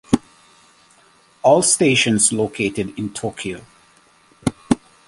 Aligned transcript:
All 1.43 1.61
stations 1.61 2.33
located 2.33 2.97
in 2.97 3.13
Tokyo. 3.13 3.61